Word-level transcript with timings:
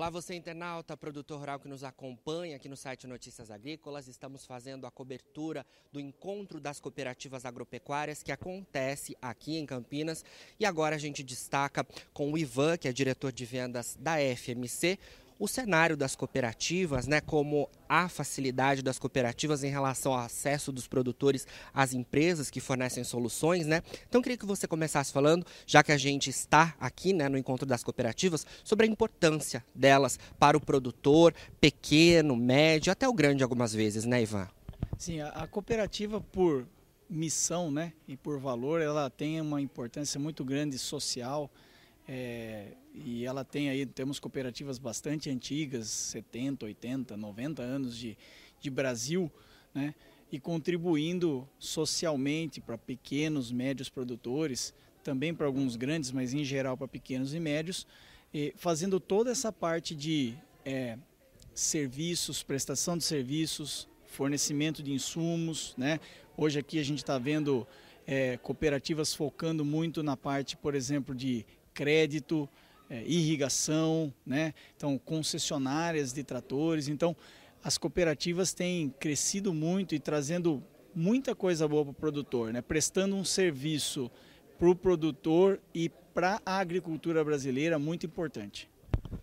Olá, 0.00 0.08
você 0.08 0.34
internauta, 0.34 0.96
produtor 0.96 1.40
rural 1.40 1.60
que 1.60 1.68
nos 1.68 1.84
acompanha 1.84 2.56
aqui 2.56 2.70
no 2.70 2.76
site 2.76 3.06
Notícias 3.06 3.50
Agrícolas. 3.50 4.08
Estamos 4.08 4.46
fazendo 4.46 4.86
a 4.86 4.90
cobertura 4.90 5.66
do 5.92 6.00
encontro 6.00 6.58
das 6.58 6.80
cooperativas 6.80 7.44
agropecuárias 7.44 8.22
que 8.22 8.32
acontece 8.32 9.14
aqui 9.20 9.58
em 9.58 9.66
Campinas. 9.66 10.24
E 10.58 10.64
agora 10.64 10.96
a 10.96 10.98
gente 10.98 11.22
destaca 11.22 11.86
com 12.14 12.32
o 12.32 12.38
Ivan, 12.38 12.78
que 12.78 12.88
é 12.88 12.92
diretor 12.94 13.30
de 13.30 13.44
vendas 13.44 13.94
da 14.00 14.14
FMC, 14.16 14.98
o 15.40 15.48
cenário 15.48 15.96
das 15.96 16.14
cooperativas, 16.14 17.06
né, 17.06 17.18
como 17.22 17.66
a 17.88 18.10
facilidade 18.10 18.82
das 18.82 18.98
cooperativas 18.98 19.64
em 19.64 19.70
relação 19.70 20.12
ao 20.12 20.18
acesso 20.18 20.70
dos 20.70 20.86
produtores 20.86 21.46
às 21.72 21.94
empresas 21.94 22.50
que 22.50 22.60
fornecem 22.60 23.02
soluções, 23.02 23.66
né? 23.66 23.82
Então 24.06 24.20
queria 24.20 24.36
que 24.36 24.44
você 24.44 24.68
começasse 24.68 25.10
falando, 25.10 25.46
já 25.66 25.82
que 25.82 25.92
a 25.92 25.96
gente 25.96 26.28
está 26.28 26.76
aqui, 26.78 27.14
né, 27.14 27.26
no 27.26 27.38
encontro 27.38 27.64
das 27.64 27.82
cooperativas, 27.82 28.46
sobre 28.62 28.86
a 28.86 28.88
importância 28.88 29.64
delas 29.74 30.18
para 30.38 30.58
o 30.58 30.60
produtor 30.60 31.34
pequeno, 31.58 32.36
médio, 32.36 32.92
até 32.92 33.08
o 33.08 33.14
grande 33.14 33.42
algumas 33.42 33.72
vezes, 33.72 34.04
né, 34.04 34.22
Ivan? 34.22 34.46
Sim, 34.98 35.22
a, 35.22 35.46
cooperativa 35.46 36.20
por 36.20 36.68
missão, 37.08 37.70
né, 37.70 37.94
e 38.06 38.14
por 38.14 38.38
valor, 38.38 38.82
ela 38.82 39.08
tem 39.08 39.40
uma 39.40 39.62
importância 39.62 40.20
muito 40.20 40.44
grande 40.44 40.78
social 40.78 41.50
é, 42.12 42.72
e 42.92 43.24
ela 43.24 43.44
tem 43.44 43.70
aí, 43.70 43.86
temos 43.86 44.18
cooperativas 44.18 44.80
bastante 44.80 45.30
antigas, 45.30 45.86
70, 45.86 46.66
80, 46.66 47.16
90 47.16 47.62
anos 47.62 47.96
de, 47.96 48.18
de 48.60 48.68
Brasil, 48.68 49.30
né? 49.72 49.94
E 50.32 50.40
contribuindo 50.40 51.48
socialmente 51.56 52.60
para 52.60 52.76
pequenos, 52.76 53.52
médios 53.52 53.88
produtores, 53.88 54.74
também 55.04 55.32
para 55.32 55.46
alguns 55.46 55.76
grandes, 55.76 56.10
mas 56.10 56.34
em 56.34 56.42
geral 56.42 56.76
para 56.76 56.88
pequenos 56.88 57.32
e 57.32 57.38
médios, 57.38 57.86
e 58.34 58.52
fazendo 58.56 58.98
toda 58.98 59.30
essa 59.30 59.52
parte 59.52 59.94
de 59.94 60.34
é, 60.64 60.98
serviços, 61.54 62.42
prestação 62.42 62.98
de 62.98 63.04
serviços, 63.04 63.88
fornecimento 64.04 64.82
de 64.82 64.92
insumos, 64.92 65.76
né? 65.78 66.00
Hoje 66.36 66.58
aqui 66.58 66.80
a 66.80 66.84
gente 66.84 66.98
está 66.98 67.18
vendo 67.18 67.64
é, 68.04 68.36
cooperativas 68.38 69.14
focando 69.14 69.64
muito 69.64 70.02
na 70.02 70.16
parte, 70.16 70.56
por 70.56 70.74
exemplo, 70.74 71.14
de 71.14 71.46
crédito, 71.80 72.46
é, 72.90 73.02
irrigação, 73.06 74.12
né? 74.26 74.52
então 74.76 74.98
concessionárias 74.98 76.12
de 76.12 76.22
tratores. 76.22 76.88
Então 76.88 77.16
as 77.64 77.78
cooperativas 77.78 78.52
têm 78.52 78.90
crescido 79.00 79.54
muito 79.54 79.94
e 79.94 79.98
trazendo 79.98 80.62
muita 80.94 81.34
coisa 81.34 81.66
boa 81.66 81.84
para 81.84 81.92
o 81.92 81.94
produtor, 81.94 82.52
né? 82.52 82.60
prestando 82.60 83.16
um 83.16 83.24
serviço 83.24 84.10
para 84.58 84.68
o 84.68 84.76
produtor 84.76 85.58
e 85.74 85.88
para 86.12 86.38
a 86.44 86.58
agricultura 86.58 87.24
brasileira 87.24 87.78
muito 87.78 88.04
importante. 88.04 88.68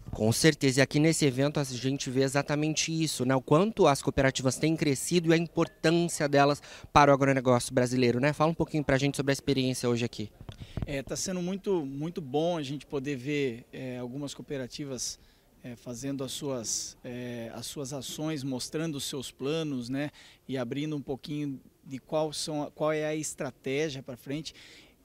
Com 0.09 0.31
certeza, 0.31 0.79
e 0.79 0.81
aqui 0.81 0.99
nesse 0.99 1.27
evento 1.27 1.59
a 1.59 1.63
gente 1.63 2.09
vê 2.09 2.23
exatamente 2.23 2.91
isso, 2.91 3.23
né? 3.23 3.35
O 3.35 3.41
quanto 3.41 3.85
as 3.85 4.01
cooperativas 4.01 4.57
têm 4.57 4.75
crescido 4.75 5.29
e 5.29 5.33
a 5.33 5.37
importância 5.37 6.27
delas 6.27 6.59
para 6.91 7.11
o 7.11 7.13
agronegócio 7.13 7.71
brasileiro, 7.71 8.19
né? 8.19 8.33
Fala 8.33 8.49
um 8.49 8.55
pouquinho 8.55 8.83
para 8.83 8.95
a 8.95 8.97
gente 8.97 9.15
sobre 9.15 9.31
a 9.31 9.33
experiência 9.33 9.87
hoje 9.87 10.03
aqui. 10.03 10.31
Está 10.81 10.91
é, 10.91 11.03
tá 11.03 11.15
sendo 11.15 11.41
muito, 11.41 11.85
muito 11.85 12.21
bom 12.21 12.57
a 12.57 12.63
gente 12.63 12.85
poder 12.85 13.15
ver 13.15 13.65
é, 13.73 13.97
algumas 13.97 14.33
cooperativas 14.33 15.19
é, 15.63 15.75
fazendo 15.75 16.23
as 16.23 16.31
suas, 16.31 16.97
é, 17.03 17.51
as 17.53 17.65
suas 17.65 17.91
ações, 17.93 18.43
mostrando 18.43 18.95
os 18.95 19.03
seus 19.03 19.31
planos, 19.31 19.89
né? 19.89 20.11
E 20.47 20.57
abrindo 20.57 20.95
um 20.95 21.01
pouquinho 21.01 21.59
de 21.83 21.99
qual, 21.99 22.31
são, 22.31 22.71
qual 22.73 22.91
é 22.93 23.05
a 23.05 23.15
estratégia 23.15 24.01
para 24.01 24.15
frente. 24.15 24.53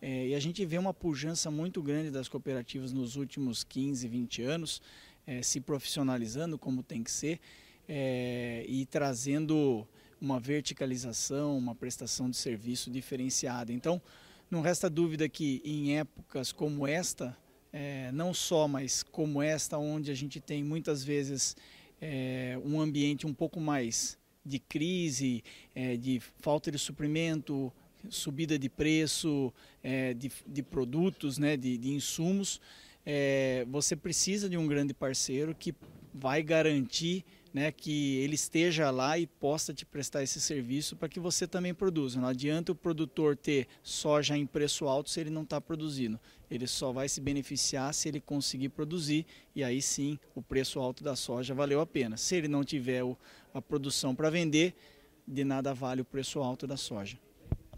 É, 0.01 0.29
e 0.29 0.35
a 0.35 0.41
gente 0.41 0.65
vê 0.65 0.79
uma 0.79 0.95
pujança 0.95 1.51
muito 1.51 1.83
grande 1.83 2.11
das 2.11 2.29
cooperativas 2.29 2.93
nos 2.93 3.17
últimos 3.17 3.65
15, 3.65 4.07
20 4.07 4.43
anos, 4.43 4.83
é, 5.27 5.43
se 5.43 5.61
profissionalizando 5.61 6.59
como 6.59 6.83
tem 6.83 7.03
que 7.03 7.11
ser 7.11 7.41
e 8.67 8.87
trazendo 8.87 9.87
uma 10.19 10.41
verticalização, 10.41 11.59
uma 11.59 11.75
prestação 11.75 12.31
de 12.31 12.37
serviço 12.37 12.91
diferenciada. 12.91 13.73
Então, 13.73 14.01
não 14.53 14.61
resta 14.61 14.91
dúvida 14.91 15.27
que 15.31 15.63
em 15.65 15.97
épocas 15.99 16.53
como 16.53 16.87
esta, 16.87 17.35
é, 17.73 18.13
não 18.13 18.35
só, 18.35 18.69
mas 18.69 19.03
como 19.03 19.41
esta, 19.41 19.79
onde 19.79 20.11
a 20.11 20.15
gente 20.15 20.43
tem 20.43 20.63
muitas 20.63 21.03
vezes 21.03 21.57
é, 21.99 22.61
um 22.63 22.79
ambiente 22.79 23.27
um 23.27 23.33
pouco 23.33 23.59
mais 23.59 24.19
de 24.45 24.59
crise, 24.59 25.43
é, 25.75 25.97
de 25.97 26.21
falta 26.21 26.71
de 26.71 26.79
suprimento, 26.79 27.73
subida 28.11 28.59
de 28.59 28.69
preço 28.69 29.51
é, 29.83 30.13
de, 30.13 30.31
de, 30.47 30.63
produtos, 30.63 31.39
né, 31.39 31.57
de, 31.57 31.79
de 31.79 31.91
insumos, 31.91 32.61
é, 33.07 33.65
você 33.71 33.97
precisa 33.97 34.51
de 34.51 34.59
um 34.59 34.67
grande 34.67 34.93
parceiro 34.93 35.55
que 35.55 35.75
vai 36.13 36.43
garantir 36.43 37.25
né, 37.53 37.71
que 37.71 38.17
ele 38.17 38.35
esteja 38.35 38.91
lá 38.91 39.19
e 39.19 39.27
possa 39.27 39.75
te 39.75 39.85
prestar 39.85 40.23
esse 40.23 40.41
serviço 40.41 40.97
para 40.97 41.09
que 41.09 41.21
você 41.21 41.47
também 41.47 41.75
produza. 41.75 42.21
Não 42.21 42.29
adianta 42.29 42.73
o 42.73 42.75
produtor 42.75 43.37
ter 43.37 43.69
soja 43.83 44.37
em 44.37 44.47
preço 44.47 44.87
alto 44.87 45.11
se 45.11 45.21
ele 45.21 45.31
não 45.31 45.43
está 45.43 45.61
produzindo. 45.61 46.19
Ele 46.51 46.67
só 46.67 46.93
vai 46.93 47.09
se 47.09 47.21
beneficiar 47.21 47.93
se 47.93 48.09
ele 48.09 48.21
conseguir 48.21 48.71
produzir 48.71 49.27
e 49.55 49.63
aí 49.63 49.83
sim 49.83 50.19
o 50.35 50.43
preço 50.43 50.79
alto 50.81 51.05
da 51.05 51.15
soja 51.15 51.55
valeu 51.55 51.81
a 51.81 51.87
pena. 51.87 52.17
Se 52.17 52.37
ele 52.37 52.49
não 52.49 52.65
tiver 52.65 53.03
a 53.53 53.61
produção 53.61 54.15
para 54.15 54.31
vender, 54.31 54.75
de 55.27 55.45
nada 55.45 55.75
vale 55.75 56.01
o 56.01 56.05
preço 56.05 56.41
alto 56.41 56.67
da 56.67 56.77
soja. 56.77 57.19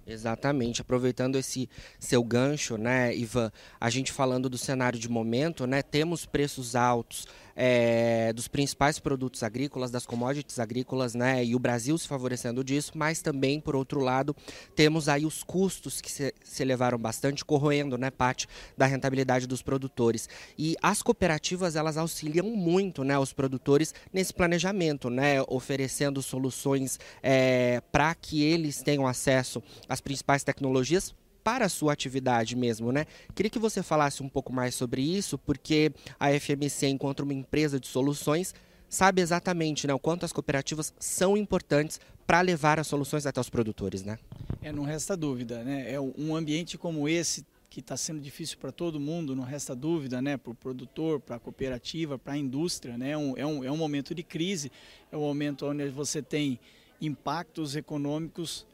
Exatamente, 0.06 0.82
aproveitando 0.82 1.36
esse 1.36 1.68
seu 1.98 2.22
gancho, 2.22 2.76
né, 2.76 3.16
Ivan, 3.16 3.50
a 3.80 3.88
gente 3.88 4.12
falando 4.12 4.50
do 4.50 4.58
cenário 4.58 4.98
de 4.98 5.08
momento, 5.08 5.66
né, 5.66 5.80
temos 5.82 6.26
preços 6.26 6.76
altos 6.76 7.26
é, 7.56 8.32
dos 8.32 8.48
principais 8.48 8.98
produtos 8.98 9.42
agrícolas, 9.42 9.90
das 9.90 10.04
commodities 10.04 10.58
agrícolas, 10.58 11.14
né, 11.14 11.44
e 11.44 11.54
o 11.54 11.58
Brasil 11.58 11.96
se 11.96 12.06
favorecendo 12.06 12.62
disso, 12.62 12.92
mas 12.94 13.22
também, 13.22 13.60
por 13.60 13.74
outro 13.76 14.00
lado, 14.00 14.36
temos 14.74 15.08
aí 15.08 15.24
os 15.24 15.42
custos 15.42 16.00
que 16.00 16.10
se, 16.10 16.34
se 16.42 16.62
elevaram 16.62 16.98
bastante, 16.98 17.44
corroendo, 17.44 17.96
né, 17.96 18.10
parte 18.10 18.46
da 18.76 18.86
rentabilidade 18.86 19.46
dos 19.46 19.62
produtores. 19.62 20.28
E 20.58 20.76
as 20.82 21.00
cooperativas, 21.00 21.76
elas 21.76 21.96
auxiliam 21.96 22.44
muito, 22.44 23.04
né, 23.04 23.18
os 23.18 23.32
produtores 23.32 23.94
nesse 24.12 24.34
planejamento, 24.34 25.08
né, 25.08 25.42
oferecendo 25.48 26.20
soluções 26.20 26.98
é, 27.22 27.80
para 27.92 28.14
que 28.14 28.42
eles 28.42 28.82
tenham 28.82 29.06
acesso 29.06 29.62
as 29.94 30.00
principais 30.00 30.44
tecnologias 30.44 31.14
para 31.42 31.66
a 31.66 31.68
sua 31.68 31.92
atividade 31.92 32.56
mesmo, 32.56 32.90
né? 32.90 33.06
Queria 33.34 33.50
que 33.50 33.58
você 33.58 33.82
falasse 33.82 34.22
um 34.22 34.28
pouco 34.28 34.52
mais 34.52 34.74
sobre 34.74 35.02
isso, 35.02 35.36
porque 35.38 35.92
a 36.18 36.30
FMC, 36.30 36.86
enquanto 36.88 37.20
uma 37.20 37.34
empresa 37.34 37.78
de 37.78 37.86
soluções, 37.86 38.54
sabe 38.88 39.20
exatamente 39.20 39.86
né, 39.86 39.92
o 39.92 39.98
quanto 39.98 40.24
as 40.24 40.32
cooperativas 40.32 40.94
são 40.98 41.36
importantes 41.36 42.00
para 42.26 42.40
levar 42.40 42.80
as 42.80 42.86
soluções 42.86 43.26
até 43.26 43.40
os 43.40 43.50
produtores, 43.50 44.02
né? 44.02 44.18
É, 44.62 44.72
não 44.72 44.84
resta 44.84 45.14
dúvida, 45.14 45.62
né? 45.62 45.92
É 45.92 46.00
um 46.00 46.34
ambiente 46.34 46.78
como 46.78 47.06
esse 47.06 47.44
que 47.68 47.80
está 47.80 47.96
sendo 47.96 48.20
difícil 48.20 48.56
para 48.58 48.70
todo 48.70 49.00
mundo, 49.00 49.34
não 49.34 49.42
resta 49.42 49.74
dúvida, 49.74 50.22
né? 50.22 50.36
Para 50.36 50.52
o 50.52 50.54
produtor, 50.54 51.20
para 51.20 51.36
a 51.36 51.38
cooperativa, 51.38 52.18
para 52.18 52.34
a 52.34 52.38
indústria, 52.38 52.96
né? 52.96 53.10
É 53.10 53.18
um, 53.18 53.36
é, 53.36 53.44
um, 53.44 53.64
é 53.64 53.70
um 53.70 53.76
momento 53.76 54.14
de 54.14 54.22
crise, 54.22 54.72
é 55.12 55.16
um 55.16 55.20
momento 55.20 55.66
onde 55.66 55.88
você 55.90 56.22
tem 56.22 56.58
impactos 57.00 57.76
econômicos 57.76 58.66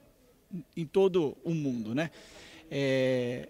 em 0.76 0.86
todo 0.86 1.36
o 1.44 1.54
mundo, 1.54 1.94
né? 1.94 2.10
É, 2.70 3.48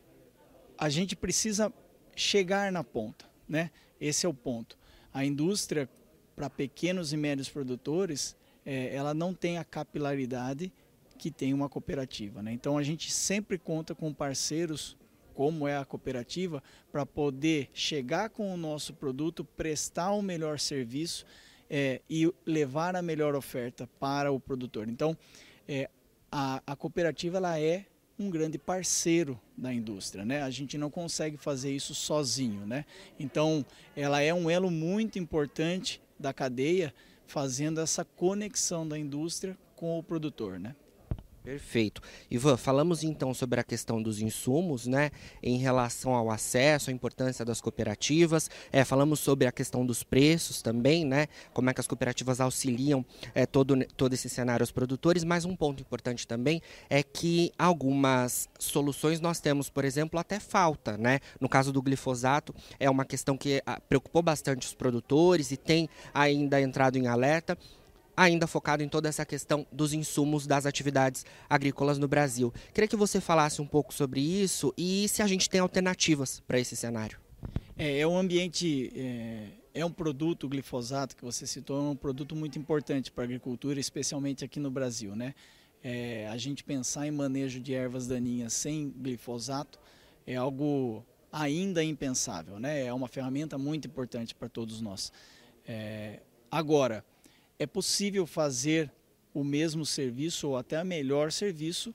a 0.78 0.88
gente 0.88 1.14
precisa 1.14 1.72
chegar 2.16 2.70
na 2.72 2.82
ponta, 2.82 3.26
né? 3.48 3.70
Esse 4.00 4.26
é 4.26 4.28
o 4.28 4.34
ponto. 4.34 4.78
A 5.12 5.24
indústria 5.24 5.88
para 6.34 6.48
pequenos 6.48 7.12
e 7.12 7.16
médios 7.16 7.50
produtores, 7.50 8.34
é, 8.64 8.94
ela 8.94 9.12
não 9.12 9.34
tem 9.34 9.58
a 9.58 9.64
capilaridade 9.64 10.72
que 11.18 11.30
tem 11.30 11.52
uma 11.52 11.68
cooperativa, 11.68 12.42
né? 12.42 12.52
Então 12.52 12.78
a 12.78 12.82
gente 12.82 13.12
sempre 13.12 13.58
conta 13.58 13.94
com 13.94 14.12
parceiros 14.12 14.96
como 15.34 15.68
é 15.68 15.76
a 15.76 15.84
cooperativa 15.84 16.62
para 16.90 17.04
poder 17.04 17.68
chegar 17.74 18.30
com 18.30 18.52
o 18.52 18.56
nosso 18.56 18.94
produto, 18.94 19.44
prestar 19.44 20.12
o 20.12 20.22
melhor 20.22 20.58
serviço 20.58 21.26
é, 21.68 22.00
e 22.08 22.32
levar 22.44 22.96
a 22.96 23.02
melhor 23.02 23.34
oferta 23.34 23.86
para 23.98 24.32
o 24.32 24.40
produtor. 24.40 24.88
Então, 24.88 25.16
é, 25.68 25.88
a, 26.30 26.62
a 26.66 26.76
cooperativa 26.76 27.38
ela 27.38 27.58
é 27.58 27.86
um 28.18 28.30
grande 28.30 28.58
parceiro 28.58 29.40
da 29.56 29.72
indústria, 29.72 30.24
né? 30.24 30.42
A 30.42 30.50
gente 30.50 30.76
não 30.76 30.90
consegue 30.90 31.38
fazer 31.38 31.74
isso 31.74 31.94
sozinho, 31.94 32.66
né? 32.66 32.84
Então, 33.18 33.64
ela 33.96 34.20
é 34.20 34.32
um 34.32 34.50
elo 34.50 34.70
muito 34.70 35.18
importante 35.18 36.02
da 36.18 36.32
cadeia, 36.32 36.94
fazendo 37.26 37.80
essa 37.80 38.04
conexão 38.04 38.86
da 38.86 38.98
indústria 38.98 39.56
com 39.74 39.98
o 39.98 40.02
produtor, 40.02 40.60
né? 40.60 40.76
Perfeito. 41.42 42.02
Ivan, 42.30 42.58
falamos 42.58 43.02
então 43.02 43.32
sobre 43.32 43.60
a 43.60 43.64
questão 43.64 44.02
dos 44.02 44.20
insumos, 44.20 44.86
né, 44.86 45.10
em 45.42 45.56
relação 45.56 46.14
ao 46.14 46.30
acesso, 46.30 46.90
a 46.90 46.92
importância 46.92 47.46
das 47.46 47.62
cooperativas. 47.62 48.50
É, 48.70 48.84
falamos 48.84 49.20
sobre 49.20 49.46
a 49.46 49.52
questão 49.52 49.86
dos 49.86 50.02
preços 50.02 50.60
também, 50.60 51.04
né, 51.06 51.28
como 51.54 51.70
é 51.70 51.74
que 51.74 51.80
as 51.80 51.86
cooperativas 51.86 52.42
auxiliam 52.42 53.02
é, 53.34 53.46
todo, 53.46 53.74
todo 53.96 54.12
esse 54.12 54.28
cenário 54.28 54.62
aos 54.62 54.70
produtores. 54.70 55.24
Mas 55.24 55.46
um 55.46 55.56
ponto 55.56 55.80
importante 55.80 56.26
também 56.26 56.60
é 56.90 57.02
que 57.02 57.50
algumas 57.58 58.46
soluções 58.58 59.18
nós 59.18 59.40
temos, 59.40 59.70
por 59.70 59.86
exemplo, 59.86 60.20
até 60.20 60.38
falta, 60.38 60.98
né. 60.98 61.20
No 61.40 61.48
caso 61.48 61.72
do 61.72 61.80
glifosato, 61.80 62.54
é 62.78 62.90
uma 62.90 63.06
questão 63.06 63.38
que 63.38 63.62
ah, 63.64 63.80
preocupou 63.88 64.22
bastante 64.22 64.66
os 64.66 64.74
produtores 64.74 65.50
e 65.50 65.56
tem 65.56 65.88
ainda 66.12 66.60
entrado 66.60 66.98
em 66.98 67.06
alerta 67.06 67.56
ainda 68.16 68.46
focado 68.46 68.82
em 68.82 68.88
toda 68.88 69.08
essa 69.08 69.24
questão 69.24 69.66
dos 69.72 69.92
insumos 69.92 70.46
das 70.46 70.66
atividades 70.66 71.24
agrícolas 71.48 71.98
no 71.98 72.08
Brasil. 72.08 72.52
Queria 72.74 72.88
que 72.88 72.96
você 72.96 73.20
falasse 73.20 73.62
um 73.62 73.66
pouco 73.66 73.94
sobre 73.94 74.20
isso 74.20 74.74
e 74.76 75.08
se 75.08 75.22
a 75.22 75.26
gente 75.26 75.48
tem 75.48 75.60
alternativas 75.60 76.40
para 76.40 76.58
esse 76.58 76.76
cenário. 76.76 77.18
É, 77.76 78.00
é 78.00 78.06
um 78.06 78.18
ambiente, 78.18 78.92
é, 78.94 79.46
é, 79.72 79.84
um 79.84 79.90
produto, 79.90 80.44
o 80.44 80.48
glifosato 80.48 81.16
que 81.16 81.24
você 81.24 81.46
citou, 81.46 81.78
é 81.78 81.90
um 81.90 81.96
produto 81.96 82.36
muito 82.36 82.58
importante 82.58 83.10
para 83.10 83.24
a 83.24 83.26
agricultura, 83.26 83.80
especialmente 83.80 84.44
aqui 84.44 84.60
no 84.60 84.70
Brasil. 84.70 85.16
Né? 85.16 85.34
É, 85.82 86.28
a 86.28 86.36
gente 86.36 86.62
pensar 86.62 87.06
em 87.06 87.10
manejo 87.10 87.58
de 87.58 87.72
ervas 87.72 88.06
daninhas 88.06 88.52
sem 88.52 88.90
glifosato 88.90 89.78
é 90.26 90.36
algo 90.36 91.02
ainda 91.32 91.82
impensável, 91.82 92.58
né? 92.58 92.84
é 92.84 92.92
uma 92.92 93.08
ferramenta 93.08 93.56
muito 93.56 93.88
importante 93.88 94.34
para 94.34 94.48
todos 94.48 94.80
nós. 94.80 95.10
É, 95.66 96.20
agora, 96.50 97.04
é 97.60 97.66
possível 97.66 98.26
fazer 98.26 98.90
o 99.34 99.44
mesmo 99.44 99.84
serviço 99.84 100.48
ou 100.48 100.56
até 100.56 100.82
melhor 100.82 101.30
serviço 101.30 101.94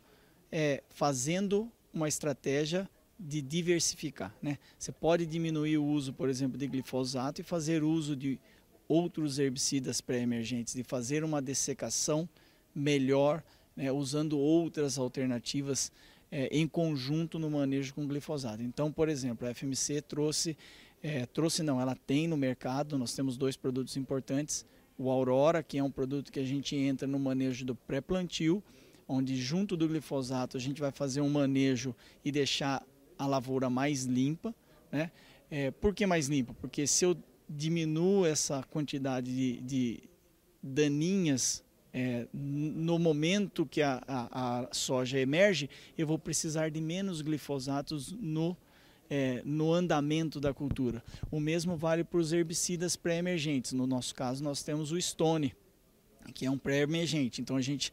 é, 0.52 0.84
fazendo 0.90 1.70
uma 1.92 2.08
estratégia 2.08 2.88
de 3.20 3.42
diversificar. 3.42 4.32
Né? 4.40 4.60
Você 4.78 4.92
pode 4.92 5.26
diminuir 5.26 5.80
o 5.80 5.84
uso, 5.84 6.14
por 6.14 6.30
exemplo, 6.30 6.56
de 6.56 6.68
glifosato 6.68 7.42
e 7.42 7.44
fazer 7.44 7.84
uso 7.84 8.16
de 8.16 8.40
outros 8.88 9.40
herbicidas 9.40 10.02
pré-emergentes, 10.02 10.76
de 10.76 10.84
fazer 10.84 11.24
uma 11.24 11.42
dessecação 11.42 12.30
melhor, 12.74 13.44
né, 13.76 13.92
usando 13.92 14.38
outras 14.38 15.00
alternativas 15.00 15.92
é, 16.32 16.48
em 16.52 16.68
conjunto 16.68 17.40
no 17.40 17.50
manejo 17.50 17.92
com 17.96 18.08
glifosato. 18.08 18.62
Então, 18.62 18.92
por 18.92 19.10
exemplo, 19.10 19.48
a 19.48 19.54
FMC 19.54 20.02
trouxe, 20.04 20.56
é, 21.02 21.26
trouxe 21.26 21.64
não, 21.64 21.82
ela 21.82 21.96
tem 21.96 22.28
no 22.28 22.38
mercado, 22.38 23.00
nós 23.00 23.16
temos 23.16 23.36
dois 23.36 23.58
produtos 23.58 23.98
importantes, 23.98 24.64
o 24.98 25.10
Aurora, 25.10 25.62
que 25.62 25.78
é 25.78 25.84
um 25.84 25.92
produto 25.92 26.32
que 26.32 26.40
a 26.40 26.46
gente 26.46 26.76
entra 26.76 27.08
no 27.08 27.20
manejo 27.20 27.66
do 27.66 27.76
pré-plantio, 27.76 28.64
onde 29.08 29.36
junto 29.36 29.76
do 29.78 29.88
glifosato 29.88 30.58
a 30.58 30.60
gente 30.60 30.82
vai 30.82 30.92
fazer 30.92 31.22
um 31.22 31.30
manejo 31.30 31.96
e 32.24 32.32
deixar 32.32 32.86
a 33.18 33.28
lavoura 33.28 33.70
mais 33.70 34.04
limpa. 34.04 34.54
Né? 34.92 35.12
É, 35.50 35.72
por 35.72 35.94
que 35.94 36.06
mais 36.06 36.28
limpa? 36.28 36.54
Porque 36.60 36.88
se 36.88 37.06
eu 37.06 37.16
diminuo 37.48 38.26
essa 38.26 38.64
quantidade 38.64 39.34
de, 39.34 39.62
de 39.62 40.04
daninhas 40.62 41.64
é, 41.94 42.28
no 42.34 43.00
momento 43.00 43.66
que 43.66 43.82
a, 43.82 44.04
a, 44.08 44.60
a, 44.62 44.74
soja 44.74 45.18
emerge, 45.20 45.70
eu 45.98 46.06
vou 46.06 46.20
precisar 46.20 46.70
de 46.70 46.82
menos 46.82 47.22
glifosatos 47.22 48.12
no 48.20 48.58
é, 49.10 49.42
no 49.46 49.74
andamento 49.74 50.40
da 50.40 50.54
cultura. 50.54 51.04
O 51.32 51.40
mesmo 51.40 51.76
vale 51.76 52.04
para 52.04 52.20
os 52.20 52.34
herbicidas 52.34 52.96
pré-emergentes. 52.96 53.74
No 53.74 53.86
nosso 53.86 54.14
caso, 54.16 54.44
nós 54.44 54.64
temos 54.64 54.92
o 54.92 55.02
Stone, 55.02 55.54
que 56.34 56.46
é 56.46 56.52
um 56.52 56.58
pré-emergente. 56.58 57.42
Então 57.42 57.56
a 57.56 57.62
gente 57.62 57.92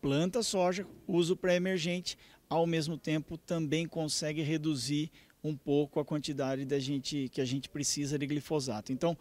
planta 0.00 0.42
soja, 0.42 0.86
usa 1.08 1.32
o 1.32 1.36
pré-emergente, 1.36 2.18
ao 2.48 2.66
mesmo 2.66 2.98
tempo 2.98 3.38
também 3.38 3.86
consegue 3.86 4.42
reduzir 4.42 5.10
um 5.42 5.56
pouco 5.56 6.00
a 6.00 6.04
quantidade 6.04 6.64
da 6.64 6.78
gente, 6.78 7.28
que 7.30 7.40
a 7.40 7.44
gente 7.44 7.68
precisa 7.68 8.18
de 8.18 8.26
glifosato. 8.26 8.92
Então, 8.92 9.16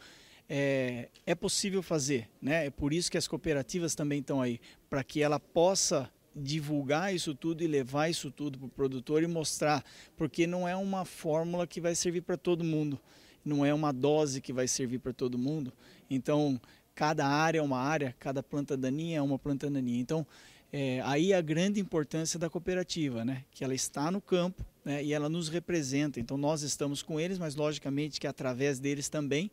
é, 0.47 1.09
é 1.25 1.35
possível 1.35 1.81
fazer, 1.81 2.29
né? 2.41 2.65
É 2.67 2.69
por 2.69 2.93
isso 2.93 3.11
que 3.11 3.17
as 3.17 3.27
cooperativas 3.27 3.95
também 3.95 4.19
estão 4.19 4.41
aí, 4.41 4.59
para 4.89 5.03
que 5.03 5.21
ela 5.21 5.39
possa 5.39 6.09
divulgar 6.35 7.13
isso 7.13 7.35
tudo 7.35 7.63
e 7.63 7.67
levar 7.67 8.09
isso 8.09 8.31
tudo 8.31 8.57
para 8.57 8.65
o 8.67 8.69
produtor 8.69 9.23
e 9.23 9.27
mostrar, 9.27 9.83
porque 10.15 10.47
não 10.47 10.67
é 10.67 10.75
uma 10.75 11.05
fórmula 11.05 11.67
que 11.67 11.79
vai 11.79 11.95
servir 11.95 12.21
para 12.21 12.37
todo 12.37 12.63
mundo, 12.63 12.99
não 13.43 13.65
é 13.65 13.73
uma 13.73 13.91
dose 13.91 14.41
que 14.41 14.53
vai 14.53 14.67
servir 14.67 14.99
para 14.99 15.13
todo 15.13 15.37
mundo. 15.37 15.71
Então, 16.09 16.59
cada 16.95 17.27
área 17.27 17.59
é 17.59 17.61
uma 17.61 17.79
área, 17.79 18.15
cada 18.19 18.41
planta 18.41 18.77
daninha 18.77 19.19
é 19.19 19.21
uma 19.21 19.37
planta 19.37 19.69
daninha. 19.69 19.99
Então, 19.99 20.25
é, 20.71 21.01
aí 21.01 21.33
a 21.33 21.41
grande 21.41 21.79
importância 21.79 22.39
da 22.39 22.49
cooperativa, 22.49 23.23
né? 23.23 23.43
que 23.51 23.63
ela 23.63 23.75
está 23.75 24.09
no 24.09 24.19
campo 24.19 24.65
né? 24.83 25.03
e 25.03 25.13
ela 25.13 25.29
nos 25.29 25.49
representa. 25.49 26.19
Então, 26.19 26.37
nós 26.37 26.61
estamos 26.63 27.03
com 27.03 27.19
eles, 27.19 27.37
mas 27.37 27.55
logicamente 27.55 28.19
que 28.19 28.25
através 28.25 28.79
deles 28.79 29.07
também. 29.09 29.51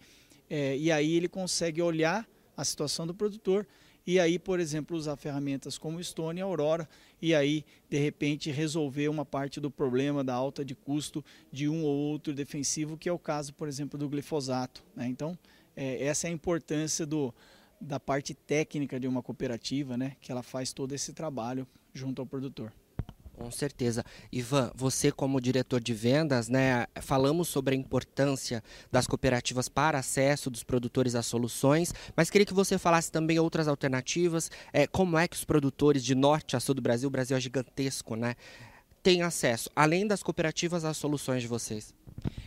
É, 0.48 0.76
e 0.76 0.90
aí 0.90 1.14
ele 1.14 1.28
consegue 1.28 1.82
olhar 1.82 2.26
a 2.56 2.64
situação 2.64 3.06
do 3.06 3.14
produtor 3.14 3.66
e 4.06 4.18
aí, 4.18 4.38
por 4.38 4.58
exemplo, 4.58 4.96
usar 4.96 5.16
ferramentas 5.16 5.76
como 5.76 6.02
Stone 6.02 6.40
e 6.40 6.42
Aurora 6.42 6.88
e 7.20 7.34
aí, 7.34 7.64
de 7.88 7.98
repente, 7.98 8.50
resolver 8.50 9.08
uma 9.08 9.24
parte 9.24 9.60
do 9.60 9.70
problema 9.70 10.24
da 10.24 10.34
alta 10.34 10.64
de 10.64 10.74
custo 10.74 11.24
de 11.52 11.68
um 11.68 11.82
ou 11.84 11.96
outro 11.96 12.32
defensivo, 12.32 12.96
que 12.96 13.08
é 13.08 13.12
o 13.12 13.18
caso, 13.18 13.52
por 13.54 13.68
exemplo, 13.68 13.98
do 13.98 14.08
glifosato. 14.08 14.82
Né? 14.96 15.06
Então, 15.06 15.38
é, 15.76 16.04
essa 16.04 16.26
é 16.26 16.30
a 16.30 16.32
importância 16.32 17.04
do, 17.04 17.34
da 17.80 18.00
parte 18.00 18.34
técnica 18.34 18.98
de 18.98 19.06
uma 19.06 19.22
cooperativa, 19.22 19.96
né? 19.96 20.16
que 20.20 20.32
ela 20.32 20.42
faz 20.42 20.72
todo 20.72 20.94
esse 20.94 21.12
trabalho 21.12 21.66
junto 21.92 22.22
ao 22.22 22.26
produtor. 22.26 22.72
Com 23.40 23.50
certeza. 23.50 24.04
Ivan, 24.30 24.70
você 24.74 25.10
como 25.10 25.40
diretor 25.40 25.80
de 25.80 25.94
vendas, 25.94 26.50
né, 26.50 26.86
falamos 27.00 27.48
sobre 27.48 27.74
a 27.74 27.78
importância 27.78 28.62
das 28.92 29.06
cooperativas 29.06 29.66
para 29.66 29.98
acesso 29.98 30.50
dos 30.50 30.62
produtores 30.62 31.14
às 31.14 31.24
soluções, 31.24 31.94
mas 32.14 32.28
queria 32.28 32.44
que 32.44 32.52
você 32.52 32.76
falasse 32.76 33.10
também 33.10 33.38
outras 33.38 33.66
alternativas, 33.66 34.50
é, 34.74 34.86
como 34.86 35.16
é 35.16 35.26
que 35.26 35.36
os 35.36 35.44
produtores 35.44 36.04
de 36.04 36.14
norte 36.14 36.54
a 36.54 36.60
sul 36.60 36.74
do 36.74 36.82
Brasil, 36.82 37.08
o 37.08 37.10
Brasil 37.10 37.34
é 37.34 37.40
gigantesco, 37.40 38.14
né, 38.14 38.36
têm 39.02 39.22
acesso, 39.22 39.70
além 39.74 40.06
das 40.06 40.22
cooperativas, 40.22 40.84
às 40.84 40.98
soluções 40.98 41.40
de 41.40 41.48
vocês? 41.48 41.94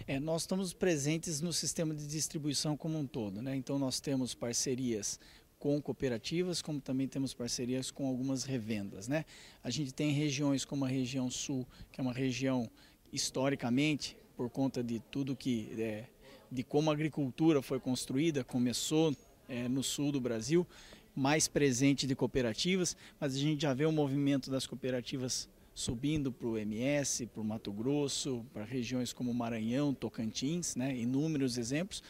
É, 0.05 0.19
nós 0.19 0.43
estamos 0.43 0.73
presentes 0.73 1.41
no 1.41 1.51
sistema 1.51 1.95
de 1.95 2.05
distribuição 2.05 2.77
como 2.77 2.99
um 2.99 3.07
todo, 3.07 3.41
né? 3.41 3.55
então 3.55 3.79
nós 3.79 3.99
temos 3.99 4.35
parcerias 4.35 5.19
com 5.63 5.81
cooperativas, 5.81 6.61
como 6.61 6.81
também 6.81 7.07
temos 7.07 7.33
parcerias 7.33 7.89
com 7.89 8.05
algumas 8.05 8.43
revendas. 8.43 9.07
Né? 9.07 9.23
A 9.63 9.69
gente 9.69 9.93
tem 9.93 10.11
regiões 10.11 10.65
como 10.65 10.83
a 10.83 10.89
região 10.89 11.31
sul, 11.31 11.65
que 11.89 12.01
é 12.01 12.03
uma 12.03 12.11
região 12.11 12.69
historicamente, 13.13 14.17
por 14.35 14.49
conta 14.49 14.83
de 14.83 14.99
tudo 14.99 15.37
que, 15.37 15.69
é, 15.77 16.03
de 16.51 16.63
como 16.63 16.89
a 16.89 16.93
agricultura 16.93 17.61
foi 17.61 17.79
construída, 17.79 18.43
começou 18.43 19.15
é, 19.47 19.69
no 19.69 19.81
sul 19.81 20.11
do 20.11 20.19
Brasil, 20.19 20.67
mais 21.15 21.47
presente 21.47 22.05
de 22.05 22.13
cooperativas, 22.13 22.97
mas 23.17 23.33
a 23.33 23.39
gente 23.39 23.61
já 23.61 23.73
vê 23.73 23.85
o 23.85 23.91
movimento 23.91 24.51
das 24.51 24.67
cooperativas 24.67 25.47
subindo 25.73 26.29
para 26.29 26.47
o 26.49 26.57
MS, 26.57 27.27
para 27.27 27.39
o 27.39 27.45
Mato 27.45 27.71
Grosso, 27.71 28.45
para 28.51 28.65
regiões 28.65 29.13
como 29.13 29.33
Maranhão, 29.33 29.93
Tocantins, 29.93 30.75
né, 30.75 30.93
inúmeros 30.93 31.57
exemplos. 31.57 32.03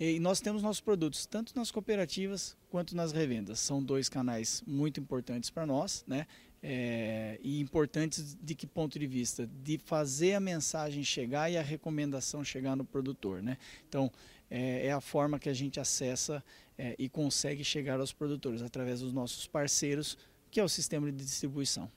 E 0.00 0.20
nós 0.20 0.40
temos 0.40 0.62
nossos 0.62 0.80
produtos 0.80 1.26
tanto 1.26 1.52
nas 1.56 1.72
cooperativas 1.72 2.56
quanto 2.70 2.94
nas 2.94 3.10
revendas. 3.10 3.58
São 3.58 3.82
dois 3.82 4.08
canais 4.08 4.62
muito 4.66 5.00
importantes 5.00 5.50
para 5.50 5.66
nós, 5.66 6.04
né? 6.06 6.26
É, 6.62 7.38
e 7.42 7.60
importantes 7.60 8.36
de 8.40 8.54
que 8.54 8.66
ponto 8.66 8.98
de 8.98 9.06
vista? 9.06 9.48
De 9.62 9.78
fazer 9.78 10.34
a 10.34 10.40
mensagem 10.40 11.02
chegar 11.02 11.50
e 11.50 11.56
a 11.56 11.62
recomendação 11.62 12.44
chegar 12.44 12.76
no 12.76 12.84
produtor, 12.84 13.42
né? 13.42 13.58
Então, 13.88 14.10
é, 14.48 14.86
é 14.86 14.92
a 14.92 15.00
forma 15.00 15.38
que 15.38 15.48
a 15.48 15.54
gente 15.54 15.80
acessa 15.80 16.44
é, 16.76 16.94
e 16.96 17.08
consegue 17.08 17.64
chegar 17.64 17.98
aos 17.98 18.12
produtores 18.12 18.62
através 18.62 19.00
dos 19.00 19.12
nossos 19.12 19.46
parceiros, 19.48 20.16
que 20.50 20.60
é 20.60 20.64
o 20.64 20.68
sistema 20.68 21.10
de 21.10 21.24
distribuição. 21.24 21.90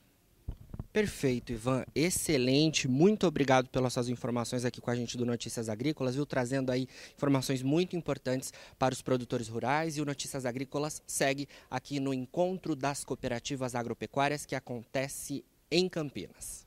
Perfeito, 0.92 1.52
Ivan. 1.52 1.84
Excelente. 1.94 2.86
Muito 2.86 3.26
obrigado 3.26 3.68
pelas 3.70 3.94
suas 3.94 4.10
informações 4.10 4.64
aqui 4.64 4.78
com 4.78 4.90
a 4.90 4.94
gente 4.94 5.16
do 5.16 5.24
Notícias 5.24 5.70
Agrícolas, 5.70 6.14
viu? 6.14 6.26
Trazendo 6.26 6.70
aí 6.70 6.86
informações 7.16 7.62
muito 7.62 7.96
importantes 7.96 8.52
para 8.78 8.92
os 8.92 9.00
produtores 9.00 9.48
rurais. 9.48 9.96
E 9.96 10.02
o 10.02 10.04
Notícias 10.04 10.44
Agrícolas 10.44 11.02
segue 11.06 11.48
aqui 11.70 11.98
no 11.98 12.12
Encontro 12.12 12.76
das 12.76 13.04
Cooperativas 13.04 13.74
Agropecuárias, 13.74 14.44
que 14.44 14.54
acontece 14.54 15.42
em 15.70 15.88
Campinas. 15.88 16.66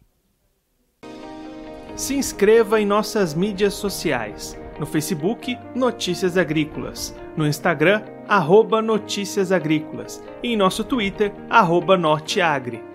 Se 1.96 2.15
inscreva 2.15 2.82
em 2.82 2.86
nossas 2.86 3.36
mídias 3.36 3.75
sociais. 3.75 4.58
No 4.79 4.88
Facebook, 4.88 5.55
Notícias 5.75 6.36
Agrícolas. 6.36 7.13
No 7.38 7.48
Instagram, 7.48 8.03
arroba 8.27 8.82
Notícias 8.82 9.51
Agrícolas. 9.51 10.22
E 10.41 10.50
em 10.50 10.58
nosso 10.58 10.84
Twitter, 10.84 11.32
arroba 11.48 11.96
Norteagri. 11.96 12.94